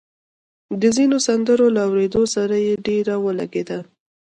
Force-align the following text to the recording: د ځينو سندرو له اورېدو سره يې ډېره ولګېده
د 0.81 0.83
ځينو 0.97 1.17
سندرو 1.27 1.67
له 1.75 1.81
اورېدو 1.87 2.23
سره 2.35 2.55
يې 2.65 2.73
ډېره 2.87 3.15
ولګېده 3.25 3.79